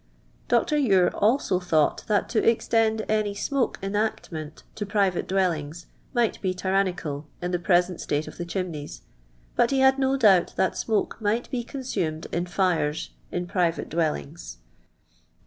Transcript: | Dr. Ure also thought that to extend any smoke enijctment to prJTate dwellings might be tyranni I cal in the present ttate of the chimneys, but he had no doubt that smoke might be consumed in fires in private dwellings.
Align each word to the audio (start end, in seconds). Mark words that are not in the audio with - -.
| 0.27 0.47
Dr. 0.47 0.77
Ure 0.79 1.11
also 1.15 1.59
thought 1.59 2.05
that 2.07 2.27
to 2.29 2.43
extend 2.43 3.05
any 3.07 3.35
smoke 3.35 3.77
enijctment 3.83 4.63
to 4.73 4.83
prJTate 4.83 5.27
dwellings 5.27 5.85
might 6.11 6.41
be 6.41 6.55
tyranni 6.55 6.89
I 6.89 6.93
cal 6.93 7.27
in 7.39 7.51
the 7.51 7.59
present 7.59 7.99
ttate 7.99 8.27
of 8.27 8.39
the 8.39 8.45
chimneys, 8.45 9.03
but 9.55 9.69
he 9.69 9.81
had 9.81 9.99
no 9.99 10.17
doubt 10.17 10.55
that 10.55 10.75
smoke 10.75 11.17
might 11.21 11.51
be 11.51 11.63
consumed 11.63 12.25
in 12.31 12.47
fires 12.47 13.11
in 13.31 13.45
private 13.45 13.89
dwellings. 13.89 14.57